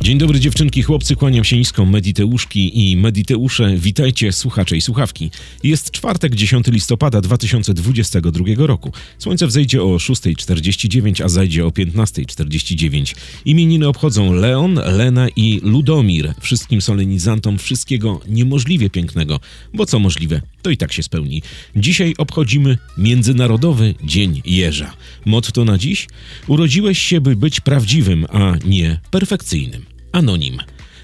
Dzień 0.00 0.18
dobry 0.18 0.40
dziewczynki, 0.40 0.82
chłopcy, 0.82 1.16
kłaniam 1.16 1.44
się 1.44 1.56
nisko, 1.56 1.86
Mediteuszki 1.86 2.90
i 2.90 2.96
Mediteusze, 2.96 3.76
witajcie 3.76 4.32
słuchacze 4.32 4.76
i 4.76 4.80
słuchawki. 4.80 5.30
Jest 5.62 5.90
czwartek, 5.90 6.34
10 6.34 6.66
listopada 6.66 7.20
2022 7.20 8.44
roku. 8.66 8.92
Słońce 9.18 9.46
wzejdzie 9.46 9.82
o 9.82 9.96
6.49, 9.96 11.24
a 11.24 11.28
zajdzie 11.28 11.66
o 11.66 11.68
15.49. 11.68 13.14
Imieniny 13.44 13.88
obchodzą 13.88 14.32
Leon, 14.32 14.74
Lena 14.74 15.28
i 15.36 15.60
Ludomir. 15.62 16.34
Wszystkim 16.40 16.80
solenizantom 16.80 17.58
wszystkiego 17.58 18.20
niemożliwie 18.28 18.90
pięknego, 18.90 19.40
bo 19.74 19.86
co 19.86 19.98
możliwe, 19.98 20.42
to 20.62 20.70
i 20.70 20.76
tak 20.76 20.92
się 20.92 21.02
spełni. 21.02 21.42
Dzisiaj 21.76 22.14
obchodzimy 22.18 22.78
Międzynarodowy 22.98 23.94
Dzień 24.04 24.42
Jeża. 24.44 24.94
Motto 25.24 25.64
na 25.64 25.78
dziś? 25.78 26.08
Urodziłeś 26.46 26.98
się, 26.98 27.20
by 27.20 27.36
być 27.36 27.60
prawdziwym, 27.60 28.26
a 28.32 28.54
nie 28.64 29.00
perfekcyjnym. 29.10 29.87
Anonim. 30.12 30.58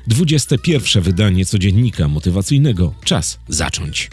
21 0.06 1.02
wydanie 1.02 1.46
codziennika 1.46 2.08
motywacyjnego. 2.08 2.94
Czas 3.04 3.38
zacząć. 3.48 4.10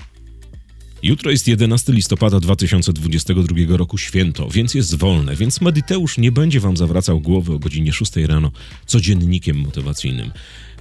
Jutro 1.03 1.31
jest 1.31 1.47
11 1.47 1.93
listopada 1.93 2.39
2022 2.39 3.77
roku 3.77 3.97
święto, 3.97 4.49
więc 4.49 4.75
jest 4.75 4.95
wolne, 4.95 5.35
więc 5.35 5.61
Mediteusz 5.61 6.17
nie 6.17 6.31
będzie 6.31 6.59
wam 6.59 6.77
zawracał 6.77 7.19
głowy 7.19 7.53
o 7.53 7.59
godzinie 7.59 7.93
6 7.93 8.15
rano 8.15 8.51
codziennikiem 8.85 9.57
motywacyjnym. 9.57 10.31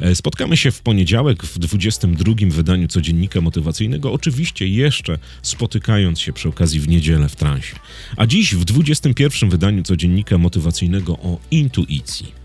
E, 0.00 0.14
spotkamy 0.14 0.56
się 0.56 0.70
w 0.70 0.82
poniedziałek 0.82 1.42
w 1.42 1.58
22 1.58 2.34
wydaniu 2.46 2.88
codziennika 2.88 3.40
motywacyjnego, 3.40 4.12
oczywiście 4.12 4.68
jeszcze 4.68 5.18
spotykając 5.42 6.20
się 6.20 6.32
przy 6.32 6.48
okazji 6.48 6.80
w 6.80 6.88
niedzielę 6.88 7.28
w 7.28 7.36
transie. 7.36 7.76
A 8.16 8.26
dziś 8.26 8.54
w 8.54 8.64
21 8.64 9.50
wydaniu 9.50 9.82
codziennika 9.82 10.38
motywacyjnego 10.38 11.12
o 11.12 11.38
intuicji. 11.50 12.39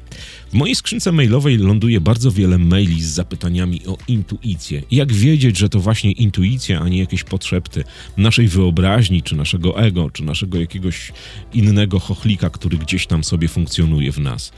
W 0.49 0.53
mojej 0.53 0.75
skrzynce 0.75 1.11
mailowej 1.11 1.57
ląduje 1.57 2.01
bardzo 2.01 2.31
wiele 2.31 2.57
maili 2.57 3.01
z 3.01 3.07
zapytaniami 3.07 3.81
o 3.87 3.97
intuicję. 4.07 4.81
Jak 4.91 5.13
wiedzieć, 5.13 5.57
że 5.57 5.69
to 5.69 5.79
właśnie 5.79 6.11
intuicja, 6.11 6.79
a 6.79 6.89
nie 6.89 6.99
jakieś 6.99 7.23
potrzepty 7.23 7.83
naszej 8.17 8.47
wyobraźni, 8.47 9.23
czy 9.23 9.35
naszego 9.35 9.79
ego, 9.79 10.09
czy 10.09 10.23
naszego 10.23 10.59
jakiegoś 10.59 11.11
innego 11.53 11.99
chochlika, 11.99 12.49
który 12.49 12.77
gdzieś 12.77 13.07
tam 13.07 13.23
sobie 13.23 13.47
funkcjonuje 13.47 14.11
w 14.11 14.19
nas. 14.19 14.51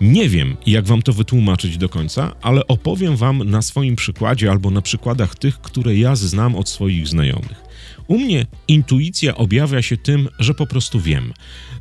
Nie 0.00 0.28
wiem, 0.28 0.56
jak 0.66 0.84
wam 0.84 1.02
to 1.02 1.12
wytłumaczyć 1.12 1.78
do 1.78 1.88
końca, 1.88 2.34
ale 2.42 2.66
opowiem 2.66 3.16
wam 3.16 3.50
na 3.50 3.62
swoim 3.62 3.96
przykładzie 3.96 4.50
albo 4.50 4.70
na 4.70 4.82
przykładach 4.82 5.34
tych, 5.34 5.60
które 5.60 5.96
ja 5.96 6.16
znam 6.16 6.56
od 6.56 6.68
swoich 6.68 7.08
znajomych. 7.08 7.64
U 8.08 8.18
mnie 8.18 8.46
intuicja 8.68 9.34
objawia 9.34 9.82
się 9.82 9.96
tym, 9.96 10.28
że 10.38 10.54
po 10.54 10.66
prostu 10.66 11.00
wiem, 11.00 11.32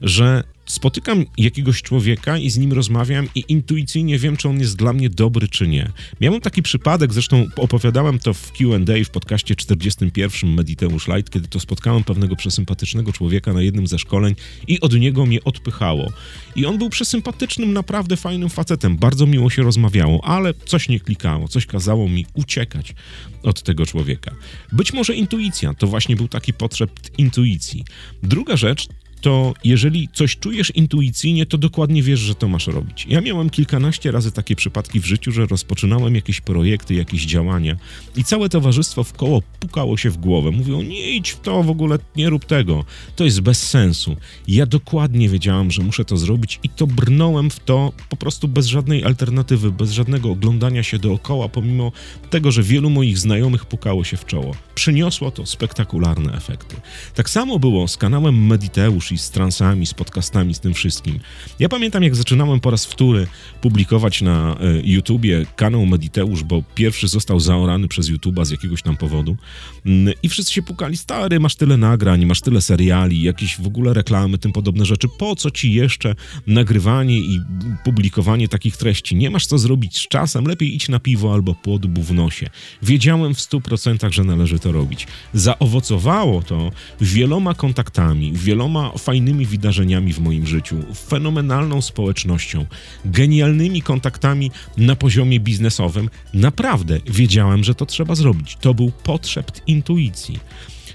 że 0.02 0.44
spotykam 0.66 1.26
jakiegoś 1.38 1.82
człowieka 1.82 2.38
i 2.38 2.50
z 2.50 2.58
nim 2.58 2.74
rozmawiam 2.74 3.28
i 3.36 3.44
intuicyjnie 3.48 4.20
wiem, 4.20 4.38
czy 4.38 4.50
on 4.50 4.60
jest 4.60 4.76
dla 4.76 4.94
mnie 4.94 5.10
dobry, 5.10 5.48
czy 5.48 5.68
nie. 5.68 5.92
Miałem 6.22 6.42
taki 6.42 6.64
przypadek, 6.64 7.14
zresztą 7.14 7.48
opowiadałem 7.56 8.20
to 8.20 8.34
w 8.34 8.52
Q&A 8.52 9.04
w 9.06 9.10
podcaście 9.10 9.56
41 9.56 10.54
Mediteusz 10.54 11.08
Light, 11.08 11.34
kiedy 11.34 11.48
to 11.48 11.60
spotkałem 11.60 12.04
pewnego 12.04 12.36
przesympatycznego 12.36 13.14
człowieka 13.14 13.54
na 13.54 13.62
jednym 13.62 13.88
ze 13.88 14.00
szkoleń 14.00 14.36
i 14.68 14.80
od 14.80 14.94
niego 14.94 15.26
mnie 15.26 15.44
odpychało. 15.44 16.12
I 16.56 16.66
on 16.66 16.78
był 16.78 16.90
przesympatycznym, 16.90 17.74
naprawdę 17.74 18.18
fajnym 18.18 18.50
facetem, 18.50 18.98
bardzo 18.98 19.26
miło 19.26 19.50
się 19.50 19.64
rozmawiało, 19.64 20.26
ale 20.26 20.54
coś 20.66 20.90
nie 20.90 21.00
klikało, 21.00 21.48
coś 21.48 21.66
kazało 21.66 22.10
mi 22.10 22.26
uciekać 22.34 22.96
od 23.44 23.64
tego 23.64 23.86
człowieka. 23.86 24.36
Być 24.72 24.94
może 24.94 25.16
intuicja, 25.16 25.74
to 25.74 25.88
właśnie 25.88 26.16
był 26.16 26.28
taki 26.28 26.54
potrzeb 26.54 26.92
intuicji. 27.18 27.84
Druga 28.24 28.58
rzecz 28.58 28.88
to 29.24 29.54
jeżeli 29.64 30.10
coś 30.14 30.38
czujesz 30.38 30.72
intuicyjnie, 30.76 31.46
to 31.46 31.58
dokładnie 31.58 32.04
wiesz, 32.04 32.20
że 32.20 32.36
to 32.36 32.48
masz 32.48 32.68
robić. 32.68 33.06
Ja 33.10 33.22
miałem 33.22 33.50
kilkanaście 33.50 34.12
razy 34.12 34.32
takie 34.32 34.56
przypadki 34.56 35.00
w 35.00 35.06
życiu, 35.06 35.32
że 35.32 35.46
rozpoczynałem 35.46 36.16
jakieś 36.16 36.42
projekty, 36.42 36.94
jakieś 36.94 37.26
działania 37.26 37.76
i 38.16 38.24
całe 38.24 38.50
towarzystwo 38.50 39.04
w 39.04 39.14
koło 39.14 39.42
pukało 39.60 39.98
się 39.98 40.10
w 40.10 40.18
głowę. 40.18 40.52
Mówią, 40.52 40.82
nie 40.82 41.10
idź 41.12 41.30
w 41.30 41.40
to, 41.40 41.64
w 41.64 41.70
ogóle 41.70 42.00
nie 42.16 42.30
rób 42.30 42.46
tego. 42.46 42.86
To 43.16 43.26
jest 43.26 43.42
bez 43.42 43.70
sensu. 43.70 44.16
Ja 44.48 44.66
dokładnie 44.66 45.30
wiedziałem, 45.30 45.72
że 45.72 45.84
muszę 45.84 46.06
to 46.06 46.18
zrobić 46.18 46.60
i 46.64 46.70
to 46.70 46.88
brnąłem 46.88 47.50
w 47.50 47.60
to 47.60 47.92
po 48.10 48.16
prostu 48.16 48.48
bez 48.48 48.66
żadnej 48.66 49.04
alternatywy, 49.04 49.72
bez 49.72 49.92
żadnego 49.92 50.32
oglądania 50.32 50.84
się 50.84 51.00
dookoła, 51.00 51.50
pomimo 51.50 51.92
tego, 52.30 52.52
że 52.52 52.64
wielu 52.64 52.90
moich 52.90 53.18
znajomych 53.18 53.66
pukało 53.66 54.04
się 54.04 54.18
w 54.18 54.26
czoło. 54.26 54.56
Przyniosło 54.76 55.32
to 55.32 55.46
spektakularne 55.46 56.34
efekty. 56.34 56.76
Tak 57.16 57.30
samo 57.30 57.60
było 57.60 57.88
z 57.88 57.98
kanałem 57.98 58.46
Mediteusz 58.48 59.13
z 59.18 59.32
transami, 59.32 59.86
z 59.86 59.94
podcastami, 59.94 60.54
z 60.54 60.60
tym 60.60 60.74
wszystkim. 60.74 61.20
Ja 61.60 61.70
pamiętam, 61.70 62.04
jak 62.04 62.16
zaczynałem 62.16 62.60
po 62.60 62.72
raz 62.72 62.86
wtóry 62.86 63.28
publikować 63.62 64.22
na 64.22 64.58
y, 64.78 64.82
YouTubie 64.84 65.46
kanał 65.56 65.86
Mediteusz, 65.86 66.44
bo 66.44 66.64
pierwszy 66.76 67.08
został 67.08 67.40
zaorany 67.40 67.88
przez 67.88 68.10
YouTuba 68.10 68.46
z 68.46 68.52
jakiegoś 68.52 68.82
tam 68.82 68.98
powodu 68.98 69.38
y, 69.86 70.14
i 70.24 70.30
wszyscy 70.30 70.54
się 70.54 70.62
pukali, 70.62 70.98
stary, 70.98 71.40
masz 71.40 71.56
tyle 71.56 71.78
nagrań, 71.78 72.26
masz 72.26 72.42
tyle 72.42 72.62
seriali, 72.62 73.22
jakieś 73.22 73.62
w 73.62 73.68
ogóle 73.68 73.94
reklamy, 73.94 74.38
tym 74.38 74.52
podobne 74.52 74.86
rzeczy, 74.86 75.08
po 75.18 75.36
co 75.36 75.52
ci 75.52 75.74
jeszcze 75.74 76.16
nagrywanie 76.48 77.20
i 77.20 77.42
publikowanie 77.84 78.48
takich 78.48 78.78
treści? 78.78 79.16
Nie 79.16 79.30
masz 79.30 79.46
co 79.46 79.58
zrobić 79.58 79.98
z 79.98 80.08
czasem, 80.08 80.46
lepiej 80.46 80.76
idź 80.76 80.90
na 80.90 81.00
piwo 81.00 81.34
albo 81.34 81.56
płod 81.56 82.00
w 82.00 82.14
nosie. 82.14 82.50
Wiedziałem 82.82 83.36
w 83.36 83.42
stu 83.42 83.62
procentach, 83.62 84.12
że 84.12 84.24
należy 84.24 84.60
to 84.60 84.72
robić. 84.72 85.08
Zaowocowało 85.34 86.42
to 86.42 86.72
wieloma 87.02 87.54
kontaktami, 87.54 88.32
wieloma 88.34 88.92
fajnymi 89.04 89.46
wydarzeniami 89.46 90.14
w 90.14 90.20
moim 90.20 90.48
życiu, 90.48 90.78
fenomenalną 91.08 91.82
społecznością, 91.82 92.66
genialnymi 93.06 93.82
kontaktami 93.82 94.52
na 94.78 94.96
poziomie 94.96 95.40
biznesowym. 95.40 96.10
Naprawdę 96.34 97.00
wiedziałem, 97.06 97.64
że 97.64 97.76
to 97.76 97.86
trzeba 97.86 98.16
zrobić. 98.16 98.58
To 98.62 98.74
był 98.74 98.92
potrzebt 99.04 99.62
intuicji. 99.68 100.40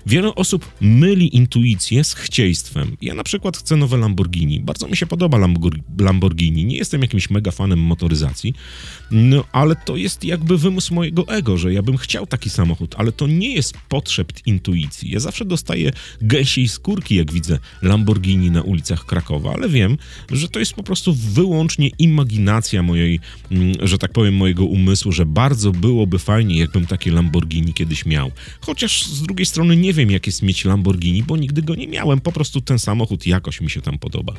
Wiele 0.09 0.35
osób 0.35 0.73
myli 0.81 1.37
intuicję 1.37 2.05
z 2.05 2.15
chcieństwem. 2.15 2.97
Ja 3.03 3.15
na 3.15 3.25
przykład 3.25 3.57
chcę 3.57 3.77
nowe 3.77 3.97
Lamborghini. 3.97 4.61
Bardzo 4.61 4.89
mi 4.89 4.97
się 4.97 5.07
podoba 5.07 5.39
Lamborghini. 5.99 6.65
Nie 6.65 6.77
jestem 6.77 7.03
jakimś 7.03 7.31
mega 7.31 7.51
fanem 7.51 7.79
motoryzacji, 7.79 8.55
no 9.11 9.45
ale 9.53 9.77
to 9.77 9.97
jest 9.97 10.25
jakby 10.25 10.59
wymysł 10.59 10.95
mojego 10.95 11.29
ego, 11.29 11.57
że 11.57 11.73
ja 11.73 11.83
bym 11.83 11.97
chciał 11.97 12.27
taki 12.27 12.51
samochód, 12.51 12.95
ale 12.99 13.13
to 13.13 13.27
nie 13.27 13.55
jest 13.55 13.75
potrzebt 13.89 14.47
intuicji. 14.47 15.11
Ja 15.11 15.21
zawsze 15.21 15.45
dostaję 15.45 15.93
gęsiej 16.21 16.69
skórki, 16.69 17.15
jak 17.15 17.33
widzę 17.33 17.59
Lamborghini 17.83 18.51
na 18.51 18.63
ulicach 18.63 19.07
Krakowa, 19.07 19.53
ale 19.53 19.69
wiem, 19.69 19.99
że 20.31 20.49
to 20.49 20.59
jest 20.59 20.73
po 20.73 20.83
prostu 20.83 21.15
wyłącznie 21.15 21.91
imaginacja 21.99 22.83
mojej, 22.83 23.21
mm, 23.51 23.75
że 23.83 23.99
tak 23.99 24.13
powiem, 24.13 24.35
mojego 24.35 24.65
umysłu, 24.65 25.13
że 25.13 25.27
bardzo 25.27 25.73
byłoby 25.73 26.19
fajnie, 26.19 26.59
jakbym 26.59 26.87
takie 26.87 27.11
Lamborghini 27.11 27.75
kiedyś 27.75 28.07
miał. 28.07 28.31
Chociaż 28.61 29.07
z 29.07 29.23
drugiej 29.23 29.47
strony 29.47 29.77
nie 29.77 29.93
wiem, 29.93 29.98
jak 30.07 30.27
jest 30.27 30.43
mieć 30.43 30.65
Lamborghini, 30.65 31.23
bo 31.23 31.37
nigdy 31.37 31.63
go 31.63 31.75
nie 31.75 31.89
miałem. 31.89 32.21
Po 32.21 32.33
prostu 32.33 32.61
ten 32.61 32.79
samochód 32.79 33.27
jakoś 33.27 33.61
mi 33.61 33.71
się 33.71 33.83
tam 33.83 33.99
podoba. 33.99 34.35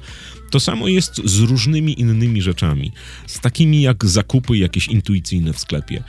To 0.51 0.59
samo 0.59 0.87
jest 0.87 1.21
z 1.25 1.39
różnymi 1.39 1.99
innymi 2.01 2.41
rzeczami. 2.41 2.91
Z 3.27 3.39
takimi 3.39 3.81
jak 3.81 4.05
zakupy 4.05 4.57
jakieś 4.57 4.87
intuicyjne 4.87 5.53
w 5.53 5.59
sklepie. 5.59 6.03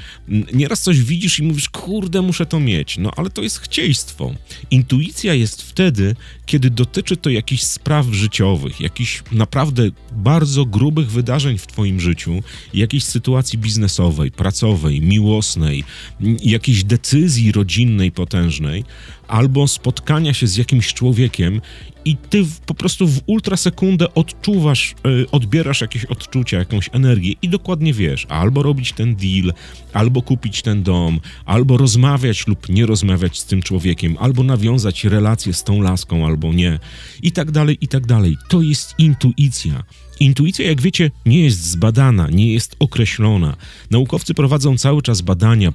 Nieraz 0.52 0.82
coś 0.82 1.02
widzisz 1.02 1.38
i 1.38 1.42
mówisz, 1.42 1.68
kurde, 1.68 2.22
muszę 2.22 2.46
to 2.46 2.60
mieć. 2.60 2.98
No 2.98 3.10
ale 3.16 3.30
to 3.30 3.42
jest 3.42 3.58
chcieństwo. 3.58 4.34
Intuicja 4.70 5.34
jest 5.34 5.62
wtedy, 5.62 6.16
kiedy 6.46 6.70
dotyczy 6.70 7.16
to 7.16 7.30
jakichś 7.30 7.62
spraw 7.62 8.06
życiowych, 8.06 8.80
jakichś 8.80 9.22
naprawdę 9.32 9.90
bardzo 10.12 10.64
grubych 10.64 11.10
wydarzeń 11.10 11.58
w 11.58 11.66
Twoim 11.66 12.00
życiu, 12.00 12.42
jakiejś 12.74 13.04
sytuacji 13.04 13.58
biznesowej, 13.58 14.30
pracowej, 14.30 15.00
miłosnej, 15.00 15.84
jakiejś 16.42 16.84
decyzji 16.84 17.52
rodzinnej 17.52 18.12
potężnej, 18.12 18.84
albo 19.30 19.68
spotkania 19.68 20.34
się 20.34 20.47
z 20.47 20.56
jakimś 20.56 20.94
człowiekiem 20.94 21.60
i 22.04 22.16
ty 22.16 22.44
po 22.66 22.74
prostu 22.74 23.09
w 23.09 23.21
ultrasekundę 23.27 24.15
odczuwasz, 24.15 24.94
yy, 25.04 25.27
odbierasz 25.32 25.80
jakieś 25.80 26.04
odczucia, 26.04 26.59
jakąś 26.59 26.91
energię 26.92 27.34
i 27.42 27.48
dokładnie 27.48 27.92
wiesz, 27.92 28.27
albo 28.28 28.62
robić 28.62 28.92
ten 28.92 29.16
deal, 29.16 29.53
albo 29.92 30.22
kupić 30.22 30.62
ten 30.62 30.82
dom, 30.82 31.21
albo 31.44 31.77
rozmawiać 31.77 32.47
lub 32.47 32.68
nie 32.68 32.86
rozmawiać 32.86 33.38
z 33.38 33.44
tym 33.44 33.62
człowiekiem, 33.62 34.16
albo 34.21 34.42
nawiązać 34.42 35.04
relację 35.04 35.53
z 35.53 35.65
tą 35.65 35.80
laską, 35.80 36.27
albo 36.27 36.53
nie, 36.53 36.78
i 37.22 37.32
tak 37.32 37.50
dalej, 37.50 37.78
i 37.80 37.88
tak 37.88 38.06
dalej. 38.06 38.36
To 38.48 38.62
jest 38.62 38.94
intuicja. 38.98 39.82
Intuicja, 40.21 40.66
jak 40.66 40.80
wiecie, 40.80 41.10
nie 41.27 41.44
jest 41.44 41.71
zbadana, 41.71 42.28
nie 42.30 42.53
jest 42.53 42.77
określona. 42.78 43.56
Naukowcy 43.91 44.34
prowadzą 44.34 44.78
cały 44.78 45.03
czas 45.03 45.21
badania, 45.21 45.72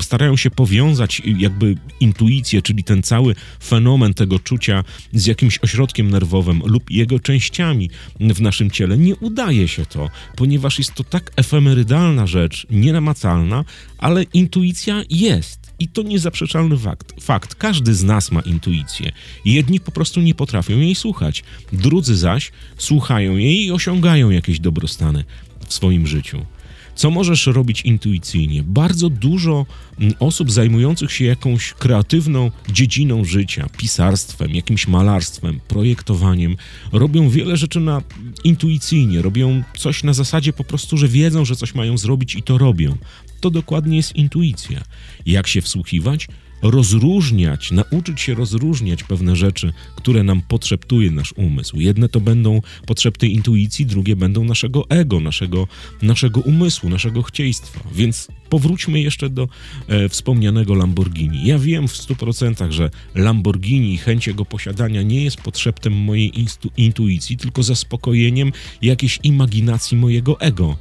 starają 0.00 0.36
się 0.36 0.50
powiązać 0.50 1.22
jakby 1.38 1.76
intuicję, 2.00 2.62
czyli 2.62 2.84
ten 2.84 3.02
cały 3.02 3.34
fenomen 3.64 4.14
tego 4.14 4.38
czucia 4.38 4.84
z 5.12 5.26
jakimś 5.26 5.58
ośrodkiem 5.58 6.10
nerwowym 6.10 6.62
lub 6.64 6.90
jego 6.90 7.20
częściami 7.20 7.90
w 8.20 8.40
naszym 8.40 8.70
ciele. 8.70 8.98
Nie 8.98 9.16
udaje 9.16 9.68
się 9.68 9.86
to, 9.86 10.08
ponieważ 10.36 10.78
jest 10.78 10.94
to 10.94 11.04
tak 11.04 11.32
efemerydalna 11.36 12.26
rzecz, 12.26 12.66
nienamacalna, 12.70 13.64
ale 13.98 14.22
intuicja 14.22 15.02
jest 15.10 15.72
I 15.78 15.88
to 15.88 16.02
niezaprzeczalny 16.02 16.78
fakt. 16.78 17.22
fakt. 17.22 17.54
Każdy 17.54 17.94
z 17.94 18.02
nas 18.02 18.32
ma 18.32 18.40
intuicję. 18.40 19.12
Jedni 19.44 19.80
po 19.80 19.92
prostu 19.92 20.20
nie 20.20 20.34
potrafią 20.34 20.78
jej 20.78 20.94
słuchać, 20.94 21.44
drudzy 21.72 22.16
zaś 22.16 22.52
słuchają 22.78 23.36
jej 23.36 23.64
i 23.64 23.72
osiągają 23.72 24.30
jakieś 24.30 24.60
dobrostany 24.60 25.24
w 25.68 25.74
swoim 25.74 26.06
życiu. 26.06 26.46
Co 26.94 27.10
możesz 27.10 27.46
robić 27.46 27.82
intuicyjnie? 27.82 28.62
Bardzo 28.62 29.10
dużo 29.10 29.66
mm, 29.98 30.14
osób 30.20 30.50
zajmujących 30.50 31.12
się 31.12 31.24
jakąś 31.24 31.72
kreatywną 31.72 32.50
dziedziną 32.72 33.24
życia, 33.24 33.68
pisarstwem, 33.76 34.54
jakimś 34.54 34.88
malarstwem, 34.88 35.60
projektowaniem, 35.68 36.56
robią 36.92 37.28
wiele 37.28 37.56
rzeczy 37.56 37.80
na 37.80 38.02
intuicyjnie, 38.44 39.22
robią 39.22 39.62
coś 39.78 40.04
na 40.04 40.12
zasadzie 40.12 40.52
po 40.52 40.64
prostu, 40.64 40.96
że 40.96 41.08
wiedzą, 41.08 41.44
że 41.44 41.56
coś 41.56 41.74
mają 41.74 41.98
zrobić 41.98 42.34
i 42.34 42.42
to 42.42 42.58
robią. 42.58 42.96
To 43.40 43.50
dokładnie 43.50 43.96
jest 43.96 44.16
intuicja. 44.16 44.82
Jak 45.26 45.46
się 45.46 45.62
wsłuchiwać? 45.62 46.28
Rozróżniać, 46.62 47.70
nauczyć 47.70 48.20
się 48.20 48.34
rozróżniać 48.34 49.04
pewne 49.04 49.36
rzeczy, 49.36 49.72
które 49.96 50.22
nam 50.22 50.42
potrzebuje 50.42 51.10
nasz 51.10 51.34
umysł. 51.36 51.80
Jedne 51.80 52.08
to 52.08 52.20
będą 52.20 52.60
potrzeby 52.86 53.28
intuicji, 53.28 53.86
drugie 53.86 54.16
będą 54.16 54.44
naszego 54.44 54.88
ego, 54.88 55.20
naszego, 55.20 55.68
naszego 56.02 56.40
umysłu, 56.40 56.88
naszego 56.88 57.22
chcieństwa. 57.22 57.80
Więc 57.94 58.28
powróćmy 58.48 59.00
jeszcze 59.00 59.28
do 59.30 59.48
e, 59.88 60.08
wspomnianego 60.08 60.74
Lamborghini. 60.74 61.46
Ja 61.46 61.58
wiem 61.58 61.88
w 61.88 61.92
100%, 61.92 62.70
że 62.70 62.90
Lamborghini 63.14 63.94
i 63.94 63.98
chęć 63.98 64.26
jego 64.26 64.44
posiadania 64.44 65.02
nie 65.02 65.24
jest 65.24 65.36
potrzebem 65.36 65.92
mojej 65.92 66.32
intuicji, 66.76 67.36
tylko 67.36 67.62
zaspokojeniem 67.62 68.52
jakiejś 68.82 69.18
imaginacji 69.22 69.96
mojego 69.96 70.40
ego. 70.40 70.76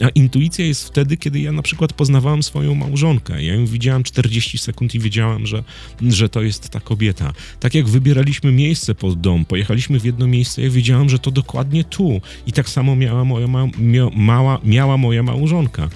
A 0.00 0.08
intuicja 0.08 0.66
jest 0.66 0.84
wtedy, 0.84 1.16
kiedy 1.16 1.40
ja 1.40 1.52
na 1.52 1.62
przykład 1.62 1.92
poznawałem 1.92 2.42
swoją 2.42 2.74
małżonkę. 2.74 3.42
Ja 3.42 3.54
ją 3.54 3.66
widziałem 3.66 4.02
40 4.02 4.58
sekund 4.58 4.94
i 4.94 5.00
wiedziałem, 5.00 5.46
że, 5.46 5.64
że 6.08 6.28
to 6.28 6.42
jest 6.42 6.68
ta 6.68 6.80
kobieta. 6.80 7.32
Tak 7.60 7.74
jak 7.74 7.88
wybieraliśmy 7.88 8.52
miejsce 8.52 8.94
pod 8.94 9.20
dom, 9.20 9.44
pojechaliśmy 9.44 10.00
w 10.00 10.04
jedno 10.04 10.26
miejsce, 10.26 10.62
ja 10.62 10.70
wiedziałem, 10.70 11.08
że 11.08 11.18
to 11.18 11.30
dokładnie 11.30 11.84
tu. 11.84 12.20
I 12.46 12.52
tak 12.52 12.68
samo 12.68 12.96
miała 12.96 13.24
moja, 13.24 13.46
ma, 13.46 13.66
mała, 14.14 14.60
miała 14.64 14.96
moja 14.96 15.22
małżonka. 15.22 15.88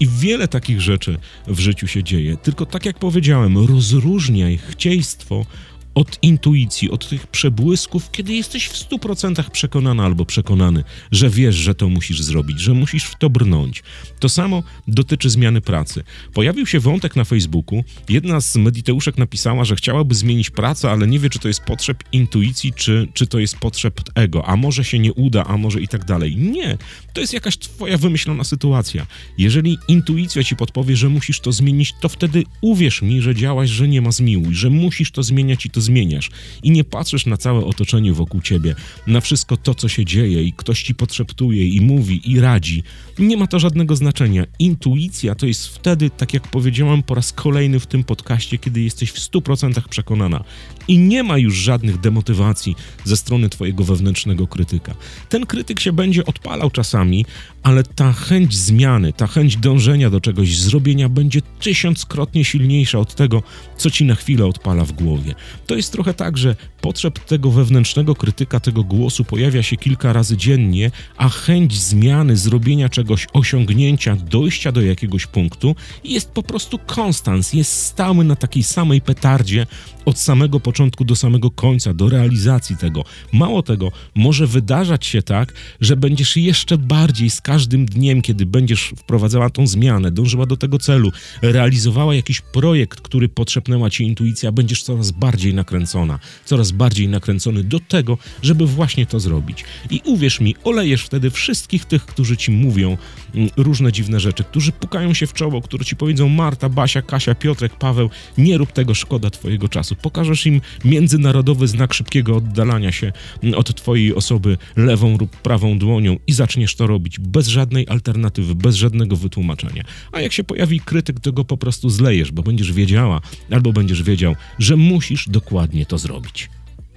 I 0.00 0.06
wiele 0.06 0.48
takich 0.48 0.80
rzeczy 0.80 1.18
w 1.46 1.58
życiu 1.58 1.86
się 1.86 2.04
dzieje. 2.04 2.36
Tylko 2.36 2.66
tak 2.66 2.86
jak 2.86 2.98
powiedziałem, 2.98 3.58
rozróżniaj 3.58 4.58
chcieństwo 4.58 5.46
od 5.96 6.18
intuicji, 6.22 6.90
od 6.90 7.08
tych 7.08 7.26
przebłysków, 7.26 8.10
kiedy 8.10 8.34
jesteś 8.34 8.68
w 8.68 8.76
stu 8.76 8.98
procentach 8.98 9.50
przekonana 9.50 10.04
albo 10.04 10.24
przekonany, 10.24 10.84
że 11.12 11.30
wiesz, 11.30 11.54
że 11.54 11.74
to 11.74 11.88
musisz 11.88 12.22
zrobić, 12.22 12.60
że 12.60 12.74
musisz 12.74 13.04
w 13.04 13.18
to 13.18 13.30
brnąć. 13.30 13.82
To 14.20 14.28
samo 14.28 14.62
dotyczy 14.88 15.30
zmiany 15.30 15.60
pracy. 15.60 16.04
Pojawił 16.32 16.66
się 16.66 16.80
wątek 16.80 17.16
na 17.16 17.24
Facebooku. 17.24 17.84
Jedna 18.08 18.40
z 18.40 18.56
mediteuszek 18.56 19.18
napisała, 19.18 19.64
że 19.64 19.76
chciałaby 19.76 20.14
zmienić 20.14 20.50
pracę, 20.50 20.90
ale 20.90 21.06
nie 21.06 21.18
wie, 21.18 21.30
czy 21.30 21.38
to 21.38 21.48
jest 21.48 21.60
potrzeb 21.60 22.04
intuicji, 22.12 22.72
czy, 22.72 23.08
czy 23.14 23.26
to 23.26 23.38
jest 23.38 23.56
potrzeb 23.56 24.00
ego. 24.14 24.46
A 24.46 24.56
może 24.56 24.84
się 24.84 24.98
nie 24.98 25.12
uda, 25.12 25.44
a 25.44 25.56
może 25.56 25.80
i 25.80 25.88
tak 25.88 26.04
dalej. 26.04 26.36
Nie, 26.36 26.78
to 27.12 27.20
jest 27.20 27.32
jakaś 27.32 27.58
twoja 27.58 27.98
wymyślona 27.98 28.44
sytuacja. 28.44 29.06
Jeżeli 29.38 29.78
intuicja 29.88 30.44
ci 30.44 30.56
podpowie, 30.56 30.96
że 30.96 31.08
musisz 31.08 31.40
to 31.40 31.52
zmienić, 31.52 31.94
to 32.00 32.08
wtedy 32.08 32.44
uwierz 32.60 33.02
mi, 33.02 33.22
że 33.22 33.34
działaś, 33.34 33.70
że 33.70 33.88
nie 33.88 34.02
ma 34.02 34.12
zmiłuj, 34.12 34.54
że 34.54 34.70
musisz 34.70 35.10
to 35.10 35.22
zmieniać 35.22 35.66
i 35.66 35.70
to 35.70 35.85
zmieniasz 35.86 36.30
i 36.62 36.70
nie 36.70 36.84
patrzysz 36.84 37.26
na 37.26 37.36
całe 37.36 37.64
otoczenie 37.64 38.12
wokół 38.12 38.40
ciebie, 38.40 38.74
na 39.06 39.20
wszystko 39.20 39.56
to, 39.56 39.74
co 39.74 39.88
się 39.88 40.04
dzieje 40.04 40.42
i 40.42 40.52
ktoś 40.52 40.82
ci 40.82 40.94
potrzeptuje 40.94 41.68
i 41.68 41.80
mówi 41.80 42.32
i 42.32 42.40
radzi. 42.40 42.82
Nie 43.18 43.36
ma 43.36 43.46
to 43.46 43.58
żadnego 43.58 43.96
znaczenia. 43.96 44.46
Intuicja 44.58 45.34
to 45.34 45.46
jest 45.46 45.66
wtedy, 45.66 46.10
tak 46.10 46.34
jak 46.34 46.48
powiedziałam 46.48 47.02
po 47.02 47.14
raz 47.14 47.32
kolejny 47.32 47.80
w 47.80 47.86
tym 47.86 48.04
podcaście, 48.04 48.58
kiedy 48.58 48.80
jesteś 48.80 49.10
w 49.10 49.18
100% 49.18 49.88
przekonana 49.88 50.44
i 50.88 50.98
nie 50.98 51.22
ma 51.22 51.38
już 51.38 51.54
żadnych 51.54 52.00
demotywacji 52.00 52.76
ze 53.04 53.16
strony 53.16 53.48
twojego 53.48 53.84
wewnętrznego 53.84 54.46
krytyka. 54.46 54.94
Ten 55.28 55.46
krytyk 55.46 55.80
się 55.80 55.92
będzie 55.92 56.26
odpalał 56.26 56.70
czasami, 56.70 57.24
ale 57.62 57.82
ta 57.82 58.12
chęć 58.12 58.54
zmiany, 58.54 59.12
ta 59.12 59.26
chęć 59.26 59.56
dążenia 59.56 60.10
do 60.10 60.20
czegoś, 60.20 60.58
zrobienia 60.58 61.08
będzie 61.08 61.42
tysiąckrotnie 61.42 62.44
silniejsza 62.44 62.98
od 62.98 63.14
tego, 63.14 63.42
co 63.76 63.90
ci 63.90 64.04
na 64.04 64.14
chwilę 64.14 64.46
odpala 64.46 64.84
w 64.84 64.92
głowie. 64.92 65.34
To 65.66 65.75
jest 65.76 65.92
trochę 65.92 66.14
tak, 66.14 66.38
że 66.38 66.56
potrzeb 66.80 67.18
tego 67.18 67.50
wewnętrznego 67.50 68.14
krytyka, 68.14 68.60
tego 68.60 68.84
głosu 68.84 69.24
pojawia 69.24 69.62
się 69.62 69.76
kilka 69.76 70.12
razy 70.12 70.36
dziennie, 70.36 70.90
a 71.16 71.28
chęć 71.28 71.80
zmiany, 71.80 72.36
zrobienia 72.36 72.88
czegoś, 72.88 73.26
osiągnięcia, 73.32 74.16
dojścia 74.16 74.72
do 74.72 74.82
jakiegoś 74.82 75.26
punktu 75.26 75.76
jest 76.04 76.30
po 76.30 76.42
prostu 76.42 76.78
konstans, 76.78 77.52
jest 77.52 77.72
stały 77.82 78.24
na 78.24 78.36
takiej 78.36 78.62
samej 78.62 79.00
petardzie 79.00 79.66
od 80.04 80.18
samego 80.18 80.60
początku 80.60 81.04
do 81.04 81.16
samego 81.16 81.50
końca, 81.50 81.94
do 81.94 82.08
realizacji 82.08 82.76
tego. 82.76 83.04
Mało 83.32 83.62
tego, 83.62 83.92
może 84.14 84.46
wydarzać 84.46 85.06
się 85.06 85.22
tak, 85.22 85.52
że 85.80 85.96
będziesz 85.96 86.36
jeszcze 86.36 86.78
bardziej 86.78 87.30
z 87.30 87.40
każdym 87.40 87.86
dniem, 87.86 88.22
kiedy 88.22 88.46
będziesz 88.46 88.94
wprowadzała 88.96 89.50
tą 89.50 89.66
zmianę, 89.66 90.10
dążyła 90.10 90.46
do 90.46 90.56
tego 90.56 90.78
celu, 90.78 91.12
realizowała 91.42 92.14
jakiś 92.14 92.40
projekt, 92.40 93.00
który 93.00 93.28
potrzebnęła 93.28 93.90
ci 93.90 94.04
intuicja, 94.04 94.52
będziesz 94.52 94.82
coraz 94.82 95.10
bardziej 95.10 95.54
nakręcona, 95.66 96.18
coraz 96.44 96.70
bardziej 96.70 97.08
nakręcony 97.08 97.64
do 97.64 97.80
tego, 97.80 98.18
żeby 98.42 98.66
właśnie 98.66 99.06
to 99.06 99.20
zrobić. 99.20 99.64
I 99.90 100.00
uwierz 100.04 100.40
mi, 100.40 100.54
olejesz 100.64 101.02
wtedy 101.02 101.30
wszystkich 101.30 101.84
tych, 101.84 102.06
którzy 102.06 102.36
ci 102.36 102.50
mówią 102.50 102.96
mm, 103.34 103.50
różne 103.56 103.92
dziwne 103.92 104.20
rzeczy, 104.20 104.44
którzy 104.44 104.72
pukają 104.72 105.14
się 105.14 105.26
w 105.26 105.32
czoło, 105.32 105.62
którzy 105.62 105.84
ci 105.84 105.96
powiedzą 105.96 106.28
Marta, 106.28 106.68
Basia, 106.68 107.02
Kasia, 107.02 107.34
Piotrek, 107.34 107.76
Paweł, 107.76 108.10
nie 108.38 108.58
rób 108.58 108.72
tego, 108.72 108.94
szkoda 108.94 109.30
twojego 109.30 109.68
czasu. 109.68 109.96
Pokażesz 109.96 110.46
im 110.46 110.60
międzynarodowy 110.84 111.68
znak 111.68 111.94
szybkiego 111.94 112.36
oddalania 112.36 112.92
się 112.92 113.12
mm, 113.42 113.54
od 113.58 113.74
twojej 113.74 114.14
osoby 114.14 114.58
lewą 114.76 115.18
lub 115.18 115.36
prawą 115.36 115.78
dłonią 115.78 116.16
i 116.26 116.32
zaczniesz 116.32 116.74
to 116.74 116.86
robić 116.86 117.18
bez 117.18 117.46
żadnej 117.48 117.88
alternatywy, 117.88 118.54
bez 118.54 118.76
żadnego 118.76 119.16
wytłumaczenia. 119.16 119.82
A 120.12 120.20
jak 120.20 120.32
się 120.32 120.44
pojawi 120.44 120.80
krytyk, 120.80 121.20
to 121.20 121.32
go 121.32 121.44
po 121.44 121.56
prostu 121.56 121.90
zlejesz, 121.90 122.32
bo 122.32 122.42
będziesz 122.42 122.72
wiedziała 122.72 123.20
albo 123.50 123.72
będziesz 123.72 124.02
wiedział, 124.02 124.36
że 124.58 124.76
musisz 124.76 125.28
dokładnie 125.46 125.86
to 125.86 125.98
zrobić. 125.98 126.50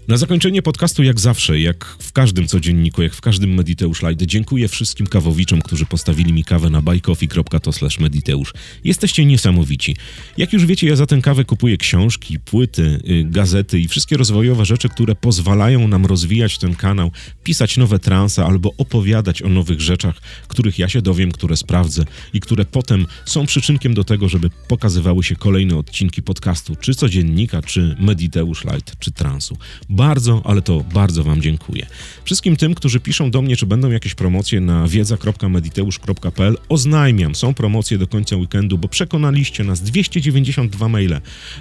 Na 0.09 0.17
zakończenie 0.17 0.61
podcastu, 0.61 1.03
jak 1.03 1.19
zawsze, 1.19 1.59
jak 1.59 1.85
w 1.85 2.11
każdym 2.11 2.47
codzienniku, 2.47 3.01
jak 3.01 3.13
w 3.13 3.21
każdym 3.21 3.53
Mediteusz 3.53 4.01
Light, 4.01 4.25
dziękuję 4.25 4.67
wszystkim 4.67 5.07
kawowiczom, 5.07 5.61
którzy 5.61 5.85
postawili 5.85 6.33
mi 6.33 6.43
kawę 6.43 6.69
na 6.69 6.81
buycoffee.to 6.81 7.71
mediteusz. 7.99 8.53
Jesteście 8.83 9.25
niesamowici. 9.25 9.95
Jak 10.37 10.53
już 10.53 10.65
wiecie, 10.65 10.87
ja 10.87 10.95
za 10.95 11.05
tę 11.05 11.21
kawę 11.21 11.45
kupuję 11.45 11.77
książki, 11.77 12.39
płyty, 12.39 12.99
y, 13.09 13.23
gazety 13.23 13.79
i 13.79 13.87
wszystkie 13.87 14.17
rozwojowe 14.17 14.65
rzeczy, 14.65 14.89
które 14.89 15.15
pozwalają 15.15 15.87
nam 15.87 16.05
rozwijać 16.05 16.57
ten 16.57 16.75
kanał, 16.75 17.11
pisać 17.43 17.77
nowe 17.77 17.99
transa 17.99 18.45
albo 18.45 18.73
opowiadać 18.77 19.41
o 19.41 19.49
nowych 19.49 19.81
rzeczach, 19.81 20.21
których 20.47 20.79
ja 20.79 20.89
się 20.89 21.01
dowiem, 21.01 21.31
które 21.31 21.57
sprawdzę 21.57 22.03
i 22.33 22.39
które 22.39 22.65
potem 22.65 23.05
są 23.25 23.45
przyczynkiem 23.45 23.93
do 23.93 24.03
tego, 24.03 24.29
żeby 24.29 24.49
pokazywały 24.67 25.23
się 25.23 25.35
kolejne 25.35 25.75
odcinki 25.75 26.21
podcastu, 26.21 26.75
czy 26.75 26.95
codziennika, 26.95 27.61
czy 27.61 27.95
Mediteusz 27.99 28.65
Light, 28.65 28.99
czy 28.99 29.11
transu. 29.11 29.57
Bardzo, 29.99 30.41
ale 30.45 30.61
to 30.61 30.83
bardzo 30.93 31.23
Wam 31.23 31.41
dziękuję. 31.41 31.85
Wszystkim 32.23 32.55
tym, 32.55 32.75
którzy 32.75 32.99
piszą 32.99 33.31
do 33.31 33.41
mnie, 33.41 33.55
czy 33.55 33.65
będą 33.65 33.91
jakieś 33.91 34.15
promocje 34.15 34.61
na 34.61 34.87
wiedza.mediteusz.pl, 34.87 36.57
oznajmiam, 36.69 37.35
są 37.35 37.53
promocje 37.53 37.97
do 37.97 38.07
końca 38.07 38.35
weekendu, 38.35 38.77
bo 38.77 38.87
przekonaliście 38.87 39.63
nas 39.63 39.81
292 39.81 40.89
maile 40.89 41.13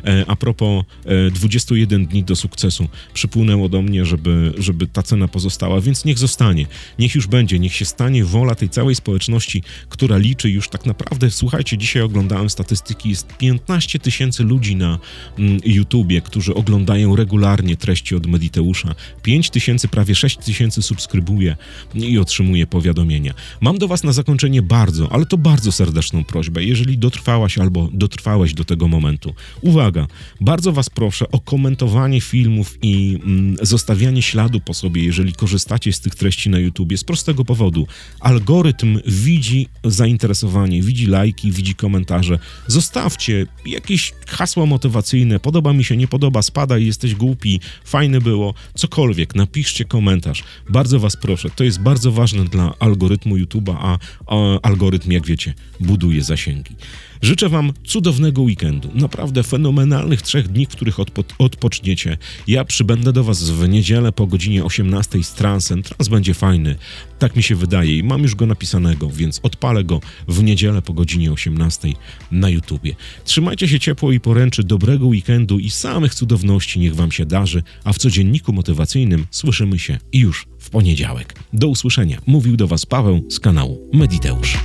e, 0.04 0.24
a 0.26 0.36
propos 0.36 0.84
e, 1.04 1.30
21 1.30 2.06
dni 2.06 2.24
do 2.24 2.36
sukcesu. 2.36 2.88
Przypłynęło 3.14 3.68
do 3.68 3.82
mnie, 3.82 4.04
żeby, 4.04 4.52
żeby 4.58 4.86
ta 4.86 5.02
cena 5.02 5.28
pozostała, 5.28 5.80
więc 5.80 6.04
niech 6.04 6.18
zostanie. 6.18 6.66
Niech 6.98 7.14
już 7.14 7.26
będzie, 7.26 7.58
niech 7.58 7.74
się 7.74 7.84
stanie 7.84 8.24
wola 8.24 8.54
tej 8.54 8.68
całej 8.68 8.94
społeczności, 8.94 9.62
która 9.88 10.18
liczy 10.18 10.50
już 10.50 10.68
tak 10.68 10.86
naprawdę, 10.86 11.30
słuchajcie, 11.30 11.78
dzisiaj 11.78 12.02
oglądałem 12.02 12.50
statystyki, 12.50 13.08
jest 13.08 13.36
15 13.36 13.98
tysięcy 13.98 14.44
ludzi 14.44 14.76
na 14.76 14.98
mm, 15.38 15.60
YouTubie, 15.64 16.20
którzy 16.20 16.54
oglądają 16.54 17.16
regularnie 17.16 17.76
treści 17.76 18.14
od 18.14 18.27
Mediteusza. 18.28 18.94
5 19.22 19.50
tysięcy, 19.50 19.88
prawie 19.88 20.14
6 20.14 20.36
tysięcy 20.36 20.82
subskrybuje 20.82 21.56
i 21.94 22.18
otrzymuje 22.18 22.66
powiadomienia. 22.66 23.34
Mam 23.60 23.78
do 23.78 23.88
Was 23.88 24.04
na 24.04 24.12
zakończenie 24.12 24.62
bardzo, 24.62 25.12
ale 25.12 25.26
to 25.26 25.38
bardzo 25.38 25.72
serdeczną 25.72 26.24
prośbę. 26.24 26.64
Jeżeli 26.64 26.98
dotrwałaś 26.98 27.58
albo 27.58 27.88
dotrwałeś 27.92 28.54
do 28.54 28.64
tego 28.64 28.88
momentu, 28.88 29.34
uwaga, 29.60 30.06
bardzo 30.40 30.72
Was 30.72 30.90
proszę 30.90 31.30
o 31.30 31.40
komentowanie 31.40 32.20
filmów 32.20 32.78
i 32.82 33.18
mm, 33.24 33.56
zostawianie 33.62 34.22
śladu 34.22 34.60
po 34.60 34.74
sobie, 34.74 35.04
jeżeli 35.04 35.32
korzystacie 35.32 35.92
z 35.92 36.00
tych 36.00 36.14
treści 36.14 36.50
na 36.50 36.58
YouTubie, 36.58 36.96
z 36.96 37.04
prostego 37.04 37.44
powodu. 37.44 37.86
Algorytm 38.20 39.00
widzi 39.06 39.68
zainteresowanie, 39.84 40.82
widzi 40.82 41.06
lajki, 41.06 41.52
widzi 41.52 41.74
komentarze. 41.74 42.38
Zostawcie 42.66 43.46
jakieś 43.66 44.12
hasło 44.26 44.66
motywacyjne, 44.66 45.40
podoba 45.40 45.72
mi 45.72 45.84
się, 45.84 45.96
nie 45.96 46.08
podoba, 46.08 46.42
spada 46.42 46.78
i 46.78 46.86
jesteś 46.86 47.14
głupi, 47.14 47.60
fajny 47.84 48.07
fajne 48.08 48.20
było, 48.20 48.54
cokolwiek, 48.74 49.34
napiszcie 49.34 49.84
komentarz. 49.84 50.44
Bardzo 50.68 51.00
Was 51.00 51.16
proszę, 51.16 51.50
to 51.56 51.64
jest 51.64 51.80
bardzo 51.80 52.12
ważne 52.12 52.44
dla 52.44 52.74
algorytmu 52.78 53.36
YouTube'a, 53.36 53.76
a, 53.80 53.98
a 54.26 54.60
algorytm, 54.62 55.12
jak 55.12 55.26
wiecie, 55.26 55.54
buduje 55.80 56.22
zasięgi. 56.22 56.74
Życzę 57.22 57.48
Wam 57.48 57.72
cudownego 57.86 58.42
weekendu, 58.42 58.90
naprawdę 58.94 59.42
fenomenalnych 59.42 60.22
trzech 60.22 60.48
dni, 60.48 60.66
w 60.66 60.68
których 60.68 60.96
odpo- 60.96 61.34
odpoczniecie. 61.38 62.18
Ja 62.46 62.64
przybędę 62.64 63.12
do 63.12 63.24
Was 63.24 63.50
w 63.50 63.68
niedzielę 63.68 64.12
po 64.12 64.26
godzinie 64.26 64.64
18 64.64 65.22
z 65.24 65.34
transem. 65.34 65.82
Trans 65.82 66.08
będzie 66.08 66.34
fajny, 66.34 66.76
tak 67.18 67.36
mi 67.36 67.42
się 67.42 67.54
wydaje 67.54 67.98
i 67.98 68.02
mam 68.02 68.22
już 68.22 68.34
go 68.34 68.46
napisanego, 68.46 69.10
więc 69.10 69.40
odpalę 69.42 69.84
go 69.84 70.00
w 70.28 70.42
niedzielę 70.42 70.82
po 70.82 70.92
godzinie 70.92 71.32
18 71.32 71.92
na 72.30 72.48
YouTubie. 72.48 72.94
Trzymajcie 73.24 73.68
się 73.68 73.80
ciepło 73.80 74.12
i 74.12 74.20
poręczy, 74.20 74.64
dobrego 74.64 75.06
weekendu 75.06 75.58
i 75.58 75.70
samych 75.70 76.14
cudowności 76.14 76.80
niech 76.80 76.94
Wam 76.94 77.12
się 77.12 77.26
darzy, 77.26 77.62
a 77.84 77.92
w 77.92 77.98
codzienniku 77.98 78.52
motywacyjnym 78.52 79.26
słyszymy 79.30 79.78
się 79.78 79.98
już 80.12 80.46
w 80.58 80.70
poniedziałek. 80.70 81.34
Do 81.52 81.68
usłyszenia. 81.68 82.18
Mówił 82.26 82.56
do 82.56 82.66
Was 82.66 82.86
Paweł 82.86 83.24
z 83.30 83.40
kanału 83.40 83.90
Mediteusz. 83.92 84.58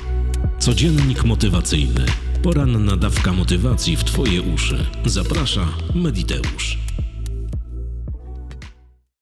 Codziennik 0.59 1.23
motywacyjny. 1.23 2.05
Poranna 2.43 2.97
dawka 2.97 3.33
motywacji 3.33 3.97
w 3.97 4.03
Twoje 4.03 4.41
uszy. 4.41 4.85
Zaprasza 5.05 5.67
Mediteusz. 5.95 6.77